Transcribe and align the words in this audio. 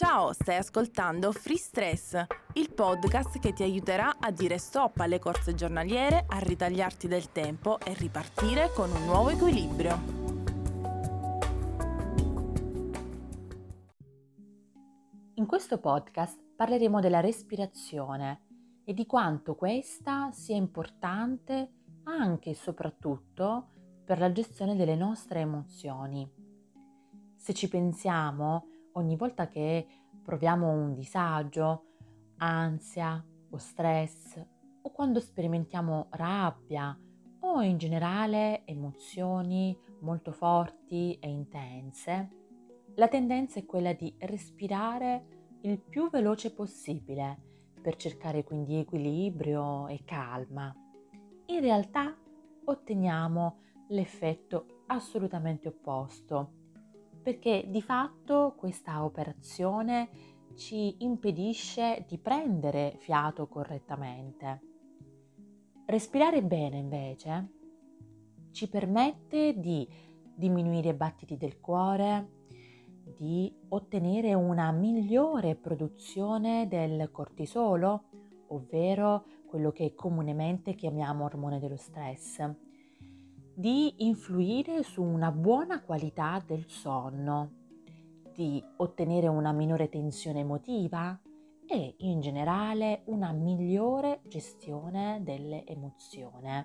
Ciao, 0.00 0.32
stai 0.32 0.54
ascoltando 0.54 1.32
Free 1.32 1.56
Stress, 1.56 2.24
il 2.52 2.72
podcast 2.72 3.40
che 3.40 3.52
ti 3.52 3.64
aiuterà 3.64 4.18
a 4.20 4.30
dire 4.30 4.56
stop 4.56 5.00
alle 5.00 5.18
corse 5.18 5.56
giornaliere, 5.56 6.24
a 6.28 6.38
ritagliarti 6.38 7.08
del 7.08 7.32
tempo 7.32 7.80
e 7.80 7.94
ripartire 7.94 8.70
con 8.72 8.92
un 8.92 9.04
nuovo 9.06 9.30
equilibrio. 9.30 9.98
In 15.34 15.46
questo 15.46 15.80
podcast 15.80 16.38
parleremo 16.54 17.00
della 17.00 17.18
respirazione 17.18 18.42
e 18.84 18.94
di 18.94 19.04
quanto 19.04 19.56
questa 19.56 20.30
sia 20.30 20.54
importante 20.54 21.72
anche 22.04 22.50
e 22.50 22.54
soprattutto 22.54 23.70
per 24.04 24.20
la 24.20 24.30
gestione 24.30 24.76
delle 24.76 24.94
nostre 24.94 25.40
emozioni. 25.40 26.30
Se 27.34 27.52
ci 27.52 27.68
pensiamo, 27.68 28.77
ogni 28.98 29.16
volta 29.16 29.48
che 29.48 29.86
proviamo 30.22 30.68
un 30.68 30.92
disagio, 30.92 31.84
ansia 32.38 33.24
o 33.50 33.56
stress 33.56 34.44
o 34.82 34.90
quando 34.90 35.20
sperimentiamo 35.20 36.08
rabbia 36.10 36.96
o 37.40 37.62
in 37.62 37.78
generale 37.78 38.64
emozioni 38.66 39.76
molto 40.00 40.32
forti 40.32 41.16
e 41.20 41.28
intense, 41.28 42.30
la 42.96 43.08
tendenza 43.08 43.58
è 43.58 43.64
quella 43.64 43.92
di 43.92 44.12
respirare 44.18 45.56
il 45.62 45.78
più 45.80 46.10
veloce 46.10 46.52
possibile 46.52 47.46
per 47.80 47.96
cercare 47.96 48.44
quindi 48.44 48.76
equilibrio 48.76 49.86
e 49.86 50.02
calma. 50.04 50.74
In 51.46 51.60
realtà 51.60 52.16
otteniamo 52.64 53.60
l'effetto 53.88 54.82
assolutamente 54.86 55.68
opposto 55.68 56.57
perché 57.28 57.66
di 57.68 57.82
fatto 57.82 58.54
questa 58.56 59.04
operazione 59.04 60.08
ci 60.54 61.04
impedisce 61.04 62.06
di 62.08 62.16
prendere 62.16 62.94
fiato 63.00 63.46
correttamente. 63.48 64.62
Respirare 65.84 66.42
bene 66.42 66.78
invece 66.78 67.52
ci 68.50 68.66
permette 68.70 69.58
di 69.58 69.86
diminuire 70.34 70.88
i 70.88 70.94
battiti 70.94 71.36
del 71.36 71.60
cuore, 71.60 72.30
di 73.18 73.54
ottenere 73.68 74.32
una 74.32 74.72
migliore 74.72 75.54
produzione 75.54 76.66
del 76.66 77.10
cortisolo, 77.10 78.04
ovvero 78.46 79.26
quello 79.44 79.70
che 79.70 79.94
comunemente 79.94 80.74
chiamiamo 80.74 81.24
ormone 81.24 81.58
dello 81.58 81.76
stress 81.76 82.67
di 83.58 84.06
influire 84.06 84.84
su 84.84 85.02
una 85.02 85.32
buona 85.32 85.82
qualità 85.82 86.40
del 86.46 86.68
sonno, 86.68 87.54
di 88.32 88.62
ottenere 88.76 89.26
una 89.26 89.50
minore 89.50 89.88
tensione 89.88 90.38
emotiva 90.38 91.20
e 91.66 91.96
in 91.98 92.20
generale 92.20 93.02
una 93.06 93.32
migliore 93.32 94.20
gestione 94.28 95.22
delle 95.24 95.66
emozioni. 95.66 96.64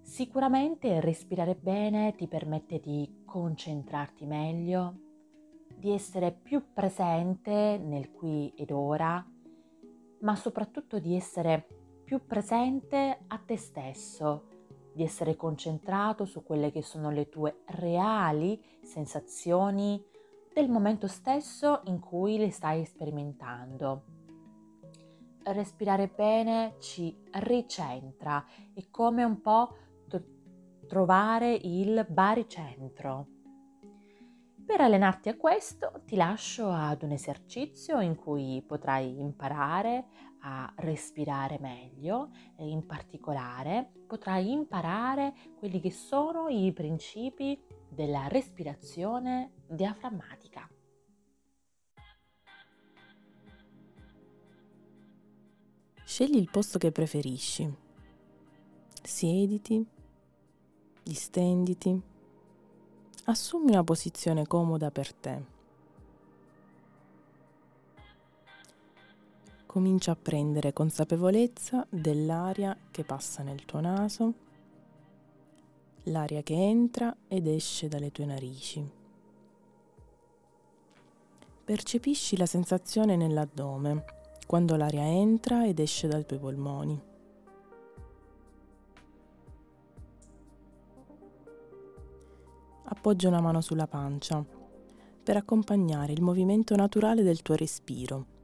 Sicuramente 0.00 0.98
respirare 1.02 1.56
bene 1.56 2.14
ti 2.16 2.26
permette 2.26 2.80
di 2.80 3.20
concentrarti 3.26 4.24
meglio, 4.24 4.94
di 5.76 5.90
essere 5.90 6.32
più 6.32 6.72
presente 6.72 7.76
nel 7.76 8.12
qui 8.12 8.50
ed 8.56 8.70
ora, 8.70 9.22
ma 10.20 10.36
soprattutto 10.36 10.98
di 10.98 11.14
essere 11.14 11.66
più 12.02 12.24
presente 12.24 13.24
a 13.26 13.36
te 13.36 13.58
stesso 13.58 14.47
di 14.98 15.04
essere 15.04 15.36
concentrato 15.36 16.24
su 16.24 16.42
quelle 16.42 16.72
che 16.72 16.82
sono 16.82 17.12
le 17.12 17.28
tue 17.28 17.60
reali 17.66 18.60
sensazioni 18.82 20.04
del 20.52 20.68
momento 20.68 21.06
stesso 21.06 21.82
in 21.84 22.00
cui 22.00 22.36
le 22.36 22.50
stai 22.50 22.84
sperimentando. 22.84 24.02
Respirare 25.44 26.08
bene 26.08 26.78
ci 26.80 27.16
ricentra, 27.30 28.44
è 28.74 28.88
come 28.90 29.22
un 29.22 29.40
po' 29.40 29.76
trovare 30.88 31.52
il 31.54 32.04
baricentro. 32.08 33.37
Per 34.68 34.82
allenarti 34.82 35.30
a 35.30 35.36
questo 35.36 36.02
ti 36.04 36.14
lascio 36.14 36.68
ad 36.68 37.02
un 37.02 37.12
esercizio 37.12 38.00
in 38.00 38.16
cui 38.16 38.62
potrai 38.66 39.18
imparare 39.18 40.04
a 40.42 40.70
respirare 40.76 41.58
meglio 41.58 42.32
e 42.54 42.68
in 42.68 42.84
particolare 42.84 43.90
potrai 44.06 44.52
imparare 44.52 45.32
quelli 45.58 45.80
che 45.80 45.90
sono 45.90 46.48
i 46.48 46.70
principi 46.74 47.58
della 47.88 48.28
respirazione 48.28 49.52
diaframmatica. 49.66 50.70
Scegli 56.04 56.36
il 56.36 56.50
posto 56.50 56.78
che 56.78 56.92
preferisci. 56.92 57.74
Siediti, 59.02 59.82
distenditi, 61.02 62.07
assumi 63.30 63.72
una 63.72 63.84
posizione 63.84 64.46
comoda 64.46 64.90
per 64.90 65.12
te. 65.12 65.56
comincia 69.68 70.12
a 70.12 70.16
prendere 70.16 70.72
consapevolezza 70.72 71.86
dell'aria 71.90 72.76
che 72.90 73.04
passa 73.04 73.42
nel 73.42 73.64
tuo 73.66 73.78
naso, 73.80 74.32
l'aria 76.04 76.42
che 76.42 76.54
entra 76.54 77.14
ed 77.28 77.46
esce 77.46 77.86
dalle 77.86 78.10
tue 78.10 78.24
narici. 78.24 78.90
Percepisci 81.64 82.36
la 82.38 82.46
sensazione 82.46 83.14
nell'addome 83.14 84.04
quando 84.46 84.74
l'aria 84.74 85.06
entra 85.06 85.66
ed 85.66 85.78
esce 85.78 86.08
dai 86.08 86.24
tuoi 86.24 86.40
polmoni. 86.40 87.07
Appoggia 92.90 93.28
una 93.28 93.40
mano 93.40 93.60
sulla 93.60 93.86
pancia 93.86 94.44
per 95.22 95.36
accompagnare 95.36 96.12
il 96.12 96.22
movimento 96.22 96.74
naturale 96.74 97.22
del 97.22 97.42
tuo 97.42 97.54
respiro 97.54 98.36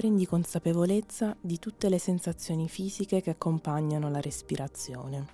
prendi 0.00 0.24
consapevolezza 0.24 1.36
di 1.38 1.58
tutte 1.58 1.90
le 1.90 1.98
sensazioni 1.98 2.70
fisiche 2.70 3.20
che 3.20 3.28
accompagnano 3.28 4.08
la 4.08 4.18
respirazione. 4.18 5.26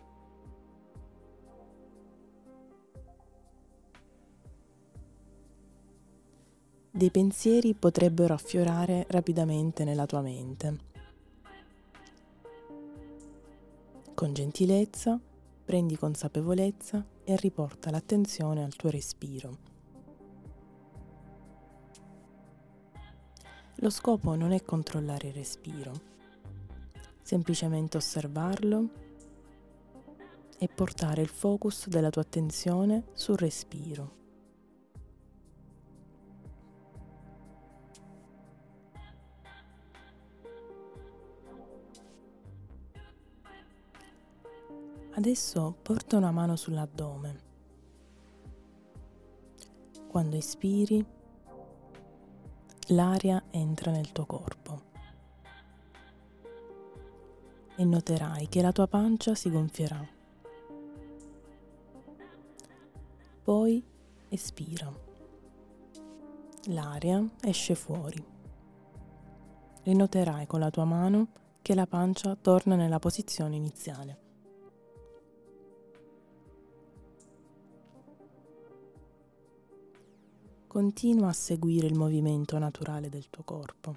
Dei 6.91 7.13
pensieri 7.13 7.75
potrebbero 7.75 8.35
affiorare 8.35 9.07
rapidamente 9.09 9.85
nella 9.85 10.05
tua 10.05 10.21
mente. 10.21 10.96
Con 14.17 14.33
gentilezza 14.33 15.21
prendi 15.63 15.95
consapevolezza 15.95 17.05
e 17.23 17.37
riporta 17.37 17.91
l'attenzione 17.91 18.65
al 18.65 18.75
tuo 18.75 18.89
respiro. 18.89 19.59
Lo 23.75 23.91
scopo 23.91 24.35
non 24.35 24.53
è 24.53 24.63
controllare 24.63 25.29
il 25.29 25.35
respiro, 25.35 25.93
semplicemente 27.21 27.99
osservarlo 27.99 28.89
e 30.57 30.67
portare 30.67 31.21
il 31.21 31.29
focus 31.29 31.89
della 31.89 32.09
tua 32.09 32.23
attenzione 32.23 33.09
sul 33.13 33.37
respiro. 33.37 34.26
Adesso 45.17 45.79
porta 45.81 46.19
una 46.19 46.31
mano 46.31 46.57
sull'addome. 46.57 47.41
Quando 50.09 50.37
ispiri, 50.37 51.03
l'aria 52.89 53.43
entra 53.51 53.91
nel 53.93 54.13
tuo 54.13 54.27
corpo 54.27 54.83
e 57.77 57.85
noterai 57.87 58.47
che 58.49 58.61
la 58.61 58.73
tua 58.73 58.87
pancia 58.89 59.35
si 59.35 59.51
gonfierà. 59.51 60.07
Poi 63.43 63.83
espira. 64.29 64.93
L'aria 66.67 67.27
esce 67.41 67.75
fuori 67.75 68.23
e 69.83 69.95
noterai 69.95 70.47
con 70.47 70.61
la 70.61 70.69
tua 70.69 70.85
mano 70.85 71.29
che 71.63 71.75
la 71.75 71.87
pancia 71.87 72.37
torna 72.37 72.75
nella 72.77 72.99
posizione 72.99 73.57
iniziale. 73.57 74.25
Continua 80.77 81.29
a 81.29 81.33
seguire 81.33 81.87
il 81.87 81.95
movimento 81.95 82.59
naturale 82.59 83.09
del 83.09 83.31
tuo 83.31 83.43
corpo, 83.45 83.97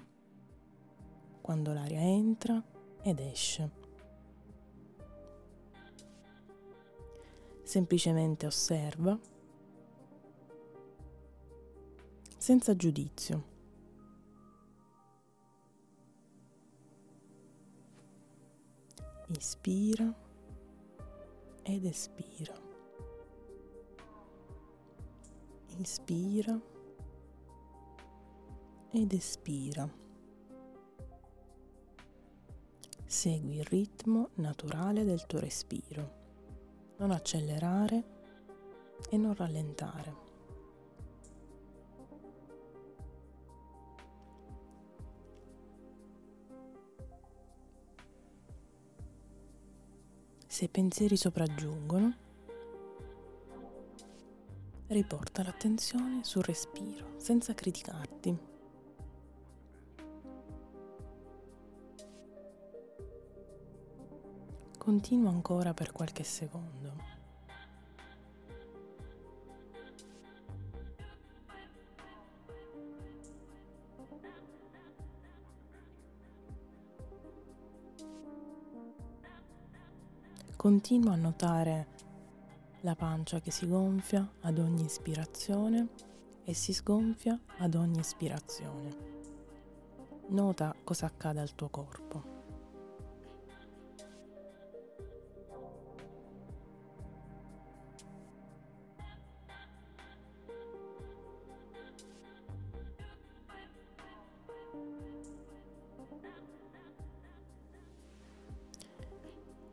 quando 1.42 1.74
l'aria 1.74 2.00
entra 2.00 2.64
ed 3.02 3.18
esce. 3.18 3.70
semplicemente 7.62 8.46
osserva, 8.46 9.16
senza 12.38 12.74
giudizio. 12.74 13.44
Ispira 19.26 20.12
ed 21.62 21.84
espira. 21.84 22.54
Inspira 25.76 26.69
ed 28.92 29.12
espira. 29.12 29.88
Segui 33.04 33.56
il 33.56 33.64
ritmo 33.64 34.30
naturale 34.34 35.04
del 35.04 35.26
tuo 35.26 35.38
respiro. 35.38 36.18
Non 36.98 37.10
accelerare 37.10 38.04
e 39.08 39.16
non 39.16 39.34
rallentare. 39.34 40.28
Se 50.46 50.68
pensieri 50.68 51.16
sopraggiungono, 51.16 52.14
riporta 54.88 55.42
l'attenzione 55.42 56.22
sul 56.24 56.42
respiro 56.42 57.14
senza 57.16 57.54
criticarti. 57.54 58.49
Continua 64.90 65.30
ancora 65.30 65.72
per 65.72 65.92
qualche 65.92 66.24
secondo. 66.24 66.92
Continua 80.56 81.12
a 81.12 81.16
notare 81.16 81.86
la 82.80 82.96
pancia 82.96 83.38
che 83.38 83.52
si 83.52 83.68
gonfia 83.68 84.28
ad 84.40 84.58
ogni 84.58 84.86
ispirazione 84.86 85.86
e 86.42 86.52
si 86.52 86.72
sgonfia 86.72 87.38
ad 87.58 87.76
ogni 87.76 88.00
ispirazione. 88.00 88.96
Nota 90.30 90.74
cosa 90.82 91.06
accade 91.06 91.38
al 91.38 91.54
tuo 91.54 91.68
corpo. 91.68 92.29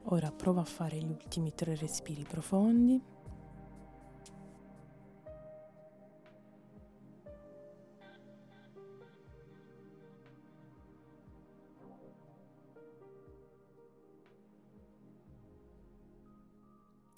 Ora 0.10 0.32
prova 0.32 0.62
a 0.62 0.66
fare 0.66 0.98
gli 1.00 1.10
ultimi 1.10 1.54
tre 1.54 1.76
respiri 1.76 2.24
profondi. 2.24 3.02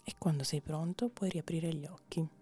E 0.03 0.15
quando 0.18 0.44
sei 0.44 0.62
pronto 0.62 1.09
puoi 1.09 1.30
riaprire 1.30 1.71
gli 1.71 1.85
occhi. 1.85 2.38